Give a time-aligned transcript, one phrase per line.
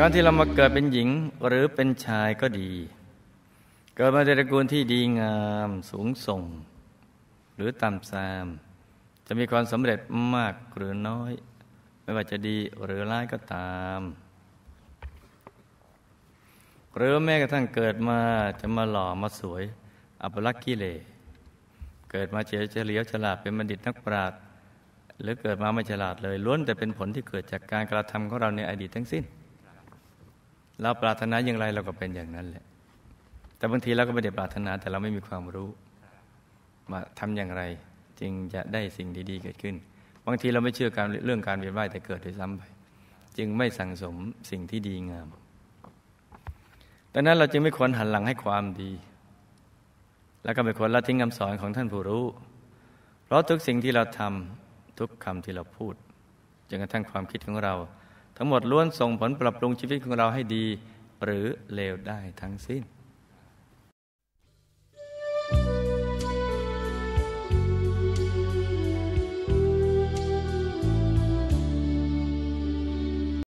[0.00, 1.08] การที่เรามาเกิดเป็นหญิง
[1.46, 2.70] หรือเป็นชายก็ดี
[3.96, 5.38] เกิดมาในตระกูลที่ดีงา
[5.68, 6.42] มสูงส่ง
[7.56, 8.46] หรือต่ำซาม
[9.26, 9.98] จะมีความสำเร็จ
[10.34, 11.32] มากหรือน้อย
[12.02, 14.00] ไม่ว่าจะดีหรือร้ายก็ตาม
[16.96, 18.20] หรือแม้กระทั่งเกิดมา
[18.60, 19.62] จะมาหล่อมาสวย
[20.22, 21.00] อัปลักษณ์กิเลส
[22.10, 24.40] เกิดมาเฉยเฉลียวฉลาดเป็นบัณฑิตนักปราชญ์
[25.20, 29.24] หรือเกิดมาไม่ฉลาดเลยล้วนแต่เป็นผลที่เกิดจากการกระทำของเราในอดีตทั้งสิ้น
[30.82, 32.64] เราปรารถนาอย่างไรเราก็เป็นอย่างนั้นแหละ
[33.56, 35.68] แต่บางทีเราก็ไม่ได้ปรารถนาแต่เราไม่มีความรู้
[36.90, 37.62] มาทำอย่างไร
[38.20, 39.74] จึงจะได้สิ่งดีๆเกิดขึ้น
[40.26, 42.62] บางทีเราไม่เชื่อการเรื่องการเวียนว่ายแต่เกิดด้วยซ้ำไป
[43.38, 44.16] จึงไม่สั่งสม
[44.50, 45.28] สิ่งที่ดีงาม
[47.12, 48.90] ดังนั้นเราจึงไม่ควรหันหลังให้ความดี
[50.44, 52.24] แล้วก็ไม่ควรละทิ้งคำสอนของท่านผู้รู้
[53.24, 55.94] เพราะทุกสิ่งที่เราทำทุกคำที่เราพูด
[56.68, 57.74] จนกระทั่งความคิดของเรา
[58.36, 60.64] ทั้งหมดล้วนส่งผลปรับปรุงชีวิตของเราให้ดี
[61.24, 62.82] หรือเลวได้ทั้งสิ้น